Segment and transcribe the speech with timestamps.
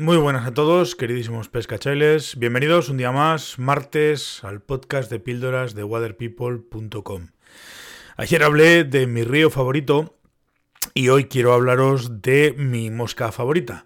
[0.00, 2.38] Muy buenas a todos, queridísimos pescachailes.
[2.38, 7.26] Bienvenidos un día más, martes, al podcast de píldoras de waterpeople.com.
[8.16, 10.16] Ayer hablé de mi río favorito
[10.94, 13.84] y hoy quiero hablaros de mi mosca favorita.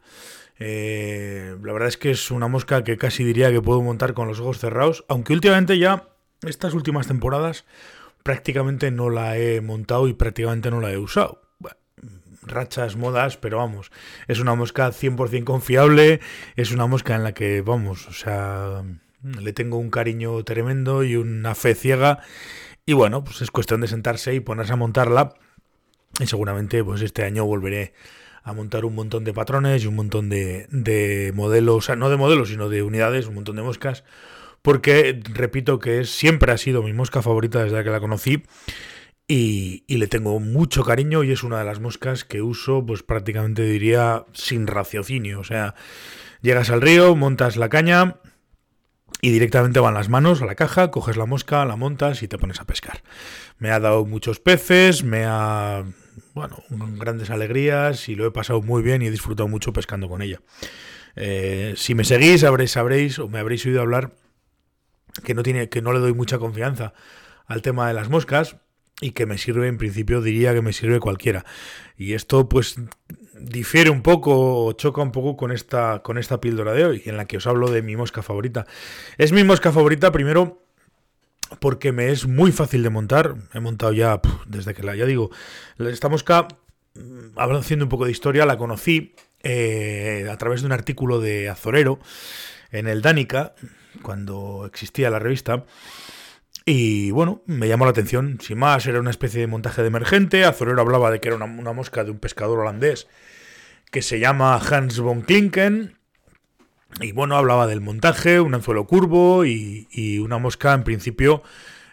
[0.61, 4.29] Eh, la verdad es que es una mosca que casi diría que puedo montar con
[4.29, 6.11] los ojos cerrados, aunque últimamente ya,
[6.47, 7.65] estas últimas temporadas,
[8.23, 11.44] prácticamente no la he montado y prácticamente no la he usado
[12.47, 13.91] rachas, modas, pero vamos,
[14.29, 16.21] es una mosca 100% confiable,
[16.57, 18.83] es una mosca en la que, vamos, o sea,
[19.23, 22.21] le tengo un cariño tremendo y una fe ciega.
[22.87, 25.35] Y bueno, pues es cuestión de sentarse y ponerse a montarla.
[26.21, 27.95] Y seguramente, pues este año volveré
[28.43, 32.11] a montar un montón de patrones y un montón de, de modelos, o sea, no
[32.11, 34.05] de modelos, sino de unidades, un montón de moscas.
[34.61, 38.45] Porque repito que siempre ha sido mi mosca favorita desde que la conocí
[39.27, 43.63] y, le tengo mucho cariño y es una de las moscas que uso pues prácticamente
[43.63, 45.41] diría sin raciocinio.
[45.41, 45.75] O sea,
[46.43, 48.17] llegas al río, montas la caña
[49.23, 52.37] y directamente van las manos a la caja, coges la mosca, la montas y te
[52.37, 53.03] pones a pescar.
[53.59, 55.85] Me ha dado muchos peces, me ha...
[56.35, 60.21] bueno, grandes alegrías y lo he pasado muy bien y he disfrutado mucho pescando con
[60.21, 60.41] ella.
[61.17, 64.13] Eh, si me seguís, sabréis, sabréis o me habréis oído hablar
[65.25, 66.93] que no, tiene, que no le doy mucha confianza
[67.47, 68.57] al tema de las moscas,
[69.01, 71.45] y que me sirve, en principio diría que me sirve cualquiera.
[71.97, 72.77] Y esto pues
[73.39, 77.17] difiere un poco o choca un poco con esta, con esta píldora de hoy, en
[77.17, 78.67] la que os hablo de mi mosca favorita.
[79.19, 80.65] Es mi mosca favorita primero
[81.61, 83.35] porque me es muy fácil de montar.
[83.53, 85.31] He montado ya desde que la, ya digo,
[85.79, 86.49] esta mosca,
[86.95, 91.49] mm, haciendo un poco de historia, la conocí eh, a través de un artículo de
[91.49, 91.99] Azorero
[92.71, 93.55] en el Dánica,
[94.03, 95.65] cuando existía la revista.
[96.67, 98.39] Y bueno, me llamó la atención.
[98.41, 100.45] Sin más, era una especie de montaje de emergente.
[100.45, 103.07] Azorero hablaba de que era una, mosca de un pescador holandés
[103.91, 105.99] que se llama Hans von Klinken.
[107.01, 111.43] Y bueno, hablaba del montaje, un anzuelo curvo y, una mosca en principio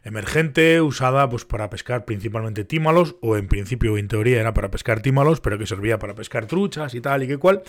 [0.04, 5.00] emergente usada pues para pescar principalmente tímalos o en principio en teoría era para pescar
[5.02, 7.62] tímalos pero que servía para pescar truchas y tal y que cual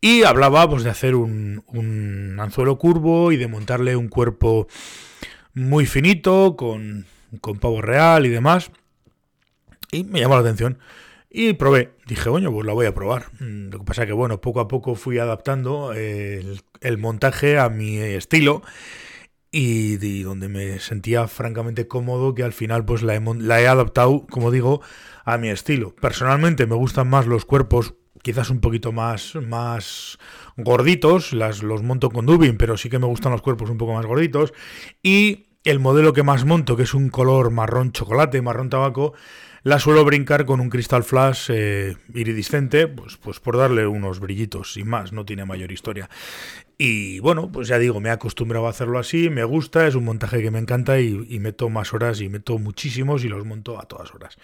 [0.00, 4.66] y hablaba pues de hacer un, un anzuelo curvo y de montarle un cuerpo
[5.54, 7.06] muy finito, con,
[7.40, 8.70] con pavo real y demás.
[9.90, 10.78] Y me llamó la atención.
[11.30, 11.92] Y probé.
[12.06, 13.26] Dije, bueno, pues la voy a probar.
[13.40, 17.68] Mm, lo que pasa es que, bueno, poco a poco fui adaptando el, montaje a
[17.68, 18.62] mi estilo.
[19.50, 24.26] Y, donde me sentía francamente cómodo, que al final pues la he, la he adaptado,
[24.30, 24.80] como digo,
[25.24, 25.94] a mi estilo.
[25.96, 30.18] Personalmente me gustan más los cuerpos quizás un poquito más, más
[30.56, 33.94] gorditos, las, los monto con Dubin, pero sí que me gustan los cuerpos un poco
[33.94, 34.52] más gorditos.
[35.02, 39.14] Y el modelo que más monto, que es un color marrón chocolate, marrón tabaco,
[39.64, 44.72] la suelo brincar con un cristal flash eh, iridiscente, pues, pues por darle unos brillitos,
[44.72, 46.10] sin más, no tiene mayor historia.
[46.78, 50.04] Y bueno, pues ya digo, me he acostumbrado a hacerlo así, me gusta, es un
[50.04, 53.80] montaje que me encanta y, y meto más horas y meto muchísimos y los monto
[53.80, 54.36] a todas horas.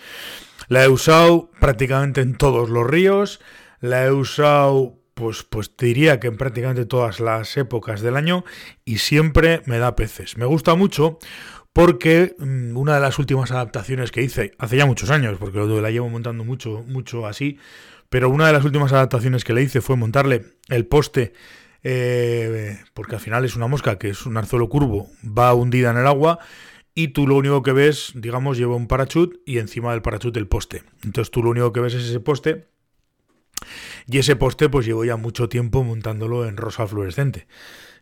[0.69, 3.41] La he usado prácticamente en todos los ríos,
[3.81, 8.44] la he usado pues, pues diría que en prácticamente todas las épocas del año
[8.84, 10.37] y siempre me da peces.
[10.37, 11.19] Me gusta mucho
[11.72, 15.91] porque mm, una de las últimas adaptaciones que hice, hace ya muchos años, porque la
[15.91, 17.59] llevo montando mucho, mucho así,
[18.09, 21.33] pero una de las últimas adaptaciones que le hice fue montarle el poste,
[21.83, 25.99] eh, porque al final es una mosca que es un arzuelo curvo, va hundida en
[25.99, 26.39] el agua
[26.95, 30.47] y tú lo único que ves, digamos, lleva un parachut y encima del parachut el
[30.47, 30.84] poste.
[31.05, 32.66] Entonces tú lo único que ves es ese poste
[34.07, 37.47] y ese poste pues llevo ya mucho tiempo montándolo en rosa fluorescente.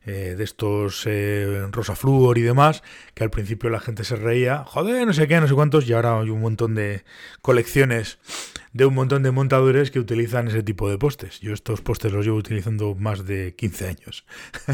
[0.08, 4.62] Eh, de estos eh, rosa flúor y demás, que al principio la gente se reía,
[4.64, 7.02] joder, no sé qué, no sé cuántos, y ahora hay un montón de
[7.42, 8.20] colecciones
[8.76, 11.40] de un montón de montadores que utilizan ese tipo de postes.
[11.40, 14.26] Yo estos postes los llevo utilizando más de 15 años.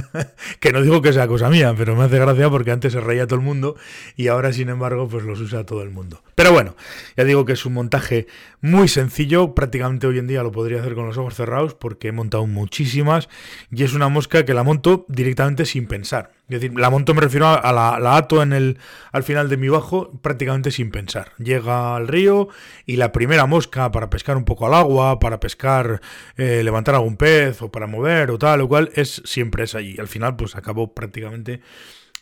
[0.60, 3.28] que no digo que sea cosa mía, pero me hace gracia porque antes se reía
[3.28, 3.76] todo el mundo
[4.16, 6.24] y ahora, sin embargo, pues los usa todo el mundo.
[6.34, 6.74] Pero bueno,
[7.16, 8.26] ya digo que es un montaje
[8.60, 9.54] muy sencillo.
[9.54, 13.28] Prácticamente hoy en día lo podría hacer con los ojos cerrados porque he montado muchísimas
[13.70, 16.32] y es una mosca que la monto directamente sin pensar.
[16.48, 18.78] Es decir, la monto me refiero a la, ato en el,
[19.12, 21.32] al final de mi bajo prácticamente sin pensar.
[21.38, 22.48] Llega al río
[22.84, 26.00] y la primera mosca para pescar un poco al agua, para pescar,
[26.36, 29.96] eh, levantar algún pez o para mover o tal o cual, es siempre es allí.
[29.98, 31.60] Al final pues acabo prácticamente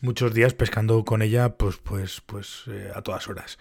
[0.03, 3.59] muchos días pescando con ella pues, pues, pues eh, a todas horas.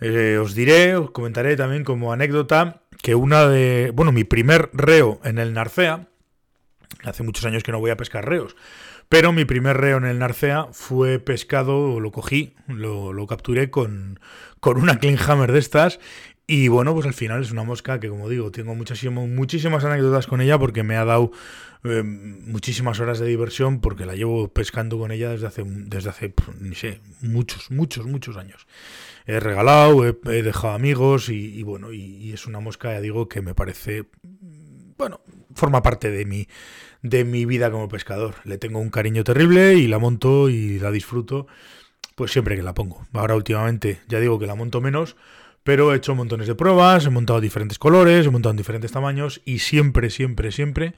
[0.00, 5.20] Eh, os diré, os comentaré también como anécdota que una de, bueno, mi primer reo
[5.24, 6.08] en el Narcea,
[7.04, 8.56] hace muchos años que no voy a pescar reos,
[9.08, 14.20] pero mi primer reo en el Narcea fue pescado, lo cogí, lo, capturé con,
[14.60, 14.98] con una
[15.28, 16.00] Hammer de estas
[16.48, 20.28] Y bueno, pues al final es una mosca que, como digo, tengo muchísimas, muchísimas anécdotas
[20.28, 21.32] con ella porque me ha dado
[21.82, 26.34] eh, muchísimas horas de diversión porque la llevo pescando con ella desde hace, desde hace,
[26.60, 28.68] ni sé, muchos, muchos, muchos años.
[29.26, 33.54] He regalado, he, dejado amigos y, bueno, y, es una mosca, ya digo, que me
[33.54, 34.04] parece,
[34.96, 35.22] bueno,
[35.52, 36.46] forma parte de mi,
[37.02, 38.36] de mi vida como pescador.
[38.44, 41.48] Le tengo un cariño terrible y la monto y la disfruto,
[42.14, 43.04] pues siempre que la pongo.
[43.12, 45.16] Ahora últimamente ya digo que la monto menos
[45.66, 49.42] pero he hecho montones de pruebas, he montado diferentes colores, he montado en diferentes tamaños
[49.44, 50.94] y siempre, siempre, siempre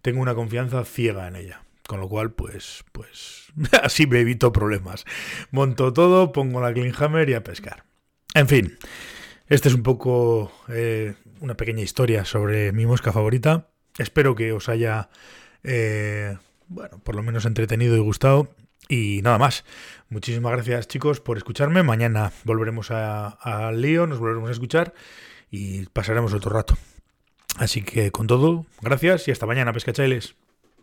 [0.00, 1.64] tengo una confianza ciega en ella.
[1.88, 3.48] Con lo cual, pues, pues,
[3.82, 5.04] así me evito problemas.
[5.50, 6.94] Monto todo, pongo la Clean
[7.28, 7.82] y a pescar.
[8.32, 8.78] En fin,
[9.48, 13.70] esta es un poco eh, una pequeña historia sobre mi mosca favorita.
[13.98, 15.08] Espero que os haya,
[15.64, 16.38] eh,
[16.68, 18.54] bueno, por lo menos entretenido y gustado.
[18.88, 19.64] Y nada más.
[20.08, 21.82] Muchísimas gracias chicos por escucharme.
[21.82, 24.94] Mañana volveremos al lío, nos volveremos a escuchar
[25.50, 26.76] y pasaremos otro rato.
[27.56, 30.34] Así que con todo, gracias y hasta mañana, pescachailes.